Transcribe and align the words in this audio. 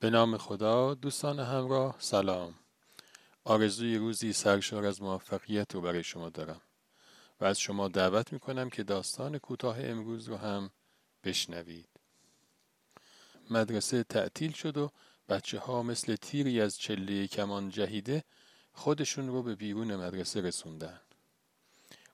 به 0.00 0.10
نام 0.10 0.36
خدا 0.36 0.94
دوستان 0.94 1.40
همراه 1.40 1.96
سلام. 1.98 2.54
آرزوی 3.44 3.96
روزی 3.96 4.32
سرشار 4.32 4.86
از 4.86 5.02
موفقیت 5.02 5.74
رو 5.74 5.80
برای 5.80 6.04
شما 6.04 6.30
دارم 6.30 6.60
و 7.40 7.44
از 7.44 7.60
شما 7.60 7.88
دعوت 7.88 8.32
می‌کنم 8.32 8.70
که 8.70 8.82
داستان 8.82 9.38
کوتاه 9.38 9.80
امروز 9.80 10.28
رو 10.28 10.36
هم 10.36 10.70
بشنوید. 11.24 11.88
مدرسه 13.50 14.02
تعطیل 14.02 14.52
شد 14.52 14.76
و 14.76 14.90
بچه 15.28 15.58
ها 15.58 15.82
مثل 15.82 16.16
تیری 16.16 16.60
از 16.60 16.78
چله 16.78 17.26
کمان 17.26 17.70
جهیده 17.70 18.24
خودشون 18.72 19.28
رو 19.28 19.42
به 19.42 19.54
بیرون 19.54 19.96
مدرسه 19.96 20.40
رسوندن. 20.40 21.00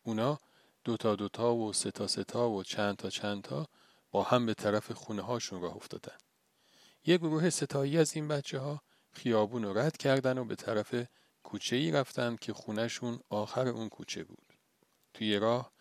اونا 0.03 0.39
دوتا 0.85 1.17
دوتا 1.17 1.55
و 1.55 1.73
ستا 1.73 2.07
ستا 2.07 2.51
و 2.51 2.63
چند 2.63 2.97
تا 2.97 3.11
چند 3.11 3.43
تا 3.43 3.67
با 4.11 4.23
هم 4.23 4.47
به 4.47 4.55
طرف 4.55 4.93
خونه 4.93 5.23
هاشون 5.23 5.61
راه 5.63 5.77
افتادن. 5.77 6.17
یه 7.07 7.19
گروه 7.19 7.51
ستایی 7.51 7.99
از 7.99 8.17
این 8.17 8.29
بچه 8.29 8.59
ها 8.59 8.83
خیابون 9.13 9.65
رو 9.65 9.79
رد 9.79 9.97
کردن 9.97 10.39
و 10.39 10.45
به 10.45 10.55
طرف 10.55 10.95
کوچه 11.43 11.77
ای 11.77 11.91
رفتن 11.91 12.37
که 12.37 12.53
خونهشون 12.53 13.21
آخر 13.29 13.69
اون 13.69 13.89
کوچه 13.89 14.25
بود. 14.25 14.47
توی 15.15 15.37
راه 15.37 15.73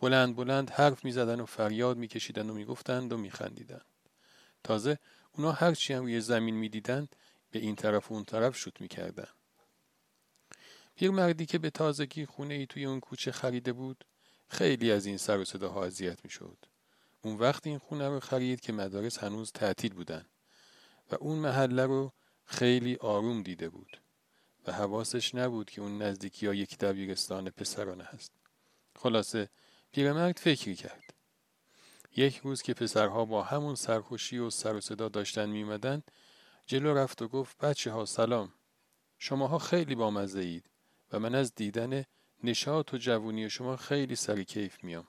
بلند 0.00 0.36
بلند 0.36 0.70
حرف 0.70 1.04
می 1.04 1.12
زدن 1.12 1.40
و 1.40 1.46
فریاد 1.46 1.96
می 1.96 2.08
کشیدن 2.08 2.50
و 2.50 2.54
می 2.54 2.64
گفتند 2.64 3.12
و 3.12 3.16
می 3.16 3.30
خندیدن. 3.30 3.80
تازه 4.64 4.98
اونا 5.32 5.52
هرچی 5.52 5.92
هم 5.92 6.02
روی 6.02 6.20
زمین 6.20 6.54
می 6.54 6.68
دیدن 6.68 7.08
به 7.50 7.58
این 7.58 7.76
طرف 7.76 8.10
و 8.10 8.14
اون 8.14 8.24
طرف 8.24 8.56
شوت 8.56 8.80
می 8.80 8.88
کردن. 8.88 9.28
پیرمردی 10.94 11.46
که 11.46 11.58
به 11.58 11.70
تازگی 11.70 12.26
خونه 12.26 12.54
ای 12.54 12.66
توی 12.66 12.84
اون 12.84 13.00
کوچه 13.00 13.32
خریده 13.32 13.72
بود 13.72 14.04
خیلی 14.48 14.92
از 14.92 15.06
این 15.06 15.16
سر 15.16 15.38
و 15.38 15.44
صداها 15.44 15.84
اذیت 15.84 16.24
می 16.24 16.30
شد. 16.30 16.56
اون 17.22 17.36
وقت 17.36 17.66
این 17.66 17.78
خونه 17.78 18.08
رو 18.08 18.20
خرید 18.20 18.60
که 18.60 18.72
مدارس 18.72 19.18
هنوز 19.18 19.52
تعطیل 19.52 19.94
بودن. 19.94 20.26
و 21.10 21.16
اون 21.20 21.38
محله 21.38 21.86
رو 21.86 22.12
خیلی 22.44 22.96
آروم 22.96 23.42
دیده 23.42 23.68
بود 23.68 24.00
و 24.66 24.72
حواسش 24.72 25.34
نبود 25.34 25.70
که 25.70 25.80
اون 25.80 26.02
نزدیکی 26.02 26.46
ها 26.46 26.54
یک 26.54 26.78
دبیرستان 26.78 27.50
پسرانه 27.50 28.04
هست. 28.04 28.32
خلاصه 28.96 29.50
پیرمرد 29.92 30.38
فکری 30.38 30.74
کرد. 30.74 31.14
یک 32.16 32.36
روز 32.36 32.62
که 32.62 32.74
پسرها 32.74 33.24
با 33.24 33.42
همون 33.42 33.74
سرخوشی 33.74 34.38
و 34.38 34.50
سر 34.50 34.74
و 34.74 34.80
صدا 34.80 35.08
داشتن 35.08 35.48
میمدن 35.48 36.02
جلو 36.66 36.94
رفت 36.94 37.22
و 37.22 37.28
گفت 37.28 37.58
بچه 37.58 37.90
ها 37.90 38.04
سلام 38.04 38.52
شماها 39.18 39.58
خیلی 39.58 39.94
بامزه 39.94 40.40
اید 40.40 40.70
و 41.12 41.18
من 41.18 41.34
از 41.34 41.54
دیدن 41.54 42.04
نشاط 42.44 42.94
و 42.94 42.98
جوونی 42.98 43.50
شما 43.50 43.76
خیلی 43.76 44.16
سری 44.16 44.44
کیف 44.44 44.84
میام. 44.84 45.08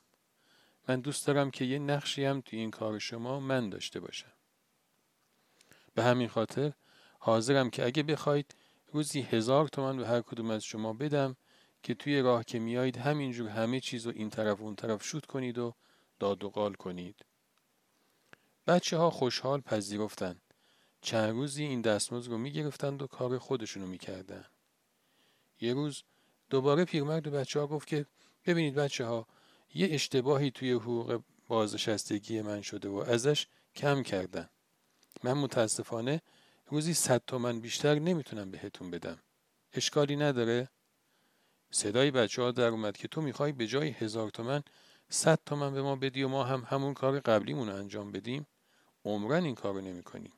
من 0.88 1.02
دوست 1.02 1.28
دارم 1.28 1.52
که 1.52 1.66
یه 1.66 1.80
نقشی 1.80 2.26
هم 2.26 2.42
توی 2.42 2.60
این 2.60 2.72
کار 2.72 3.00
شما 3.00 3.40
من 3.40 3.70
داشته 3.70 4.00
باشم. 4.00 4.34
به 5.94 6.04
همین 6.04 6.28
خاطر 6.28 6.74
حاضرم 7.20 7.70
که 7.70 7.86
اگه 7.86 8.04
بخواید 8.04 8.56
روزی 8.92 9.22
هزار 9.22 9.68
تومن 9.68 9.98
به 9.98 10.08
هر 10.08 10.22
کدوم 10.22 10.50
از 10.52 10.64
شما 10.64 10.94
بدم 10.94 11.36
که 11.84 11.94
توی 11.94 12.22
راه 12.22 12.44
که 12.44 12.60
میایید 12.60 12.98
همینجور 12.98 13.50
همه 13.50 13.80
چیز 13.80 14.06
رو 14.06 14.14
این 14.16 14.30
طرف 14.30 14.60
و 14.60 14.64
اون 14.64 14.76
طرف 14.76 15.04
شوت 15.04 15.26
کنید 15.26 15.58
و 15.58 15.76
داد 16.20 16.44
و 16.44 16.50
قال 16.50 16.74
کنید. 16.74 17.26
بچه 18.68 18.98
ها 18.98 19.10
خوشحال 19.10 19.62
پذیرفتن. 19.62 20.42
چند 21.02 21.30
روزی 21.30 21.64
این 21.64 21.82
دستمزد 21.82 22.32
رو 22.32 22.38
می‌گرفتند 22.38 23.02
و 23.02 23.08
کار 23.08 23.38
خودشونو 23.38 23.88
می‌کردن. 23.88 24.46
یه 25.62 25.74
روز 25.74 26.04
دوباره 26.50 26.86
پیرمرد 26.86 27.24
به 27.24 27.30
بچه 27.30 27.60
ها 27.60 27.68
گفت 27.68 27.88
که 27.88 28.06
ببینید 28.46 28.76
بچه 28.76 29.06
ها 29.06 29.28
یه 29.74 29.88
اشتباهی 29.92 30.52
توی 30.52 30.72
حقوق 30.72 31.22
بازنشستگی 31.48 32.42
من 32.42 32.62
شده 32.62 32.90
و 32.90 32.96
ازش 32.96 33.48
کم 33.76 34.04
کردن. 34.04 34.50
من 35.24 35.34
متاسفانه 35.34 36.22
روزی 36.68 36.94
صد 36.94 37.22
تومن 37.28 37.60
بیشتر 37.60 38.00
نمی‌تونم 38.00 38.52
بهتون 38.52 38.92
بدم. 38.92 39.20
اشکالی 39.74 40.16
نداره؟ 40.16 40.70
صدای 41.72 42.12
بچه 42.12 42.42
ها 42.42 42.52
در 42.52 42.68
اومد 42.68 42.98
که 42.98 43.08
تو 43.08 43.22
می‌خوای 43.22 43.52
به 43.52 43.68
جای 43.68 43.90
هزار 43.90 44.30
تومن 44.30 44.64
صد 45.10 45.40
تومن 45.46 45.74
به 45.74 45.82
ما 45.82 45.96
بدی 45.96 46.24
و 46.24 46.28
ما 46.28 46.44
هم 46.44 46.64
همون 46.68 46.94
کار 46.94 47.20
قبلیمون 47.20 47.70
رو 47.70 47.76
انجام 47.76 48.12
بدیم؟ 48.12 48.48
عمرن 49.06 49.44
این 49.44 49.56
کار 49.56 49.74
رو 49.74 49.82
نمی 49.82 50.04
کنیم. 50.04 50.34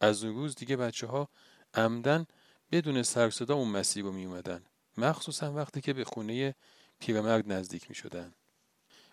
از 0.00 0.24
اون 0.24 0.34
روز 0.34 0.54
دیگه 0.54 0.76
بچه 0.76 1.06
ها 1.06 1.28
عمدن 1.74 2.26
بدون 2.72 3.02
سرصدا 3.02 3.54
اون 3.54 3.68
مسیر 3.68 4.04
رو 4.04 4.12
می 4.12 4.24
اومدن. 4.24 4.64
مخصوصا 4.98 5.52
وقتی 5.52 5.80
که 5.80 5.92
به 5.92 6.04
خونه 6.04 6.54
پیرمرد 6.98 7.52
نزدیک 7.52 7.88
می 7.88 7.94
شدن. 7.94 8.34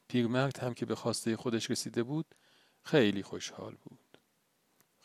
پیرمرد 0.07 0.57
هم 0.57 0.73
که 0.73 0.85
به 0.85 0.95
خواسته 0.95 1.37
خودش 1.37 1.71
رسیده 1.71 2.03
بود 2.03 2.25
خیلی 2.83 3.23
خوشحال 3.23 3.75
بود. 3.75 3.99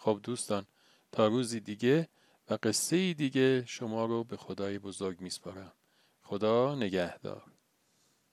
خب 0.07 0.21
دوستان 0.23 0.67
تا 1.13 1.27
روزی 1.27 1.61
دیگه 1.61 2.09
و 2.51 2.59
قصه 2.63 3.15
دیگه 3.15 3.65
شما 3.67 4.05
رو 4.05 4.25
به 4.25 4.37
خدای 4.37 4.79
بزرگ 4.79 5.21
میسپارم. 5.21 5.73
خدا 6.23 6.75
نگهدار. 6.75 7.56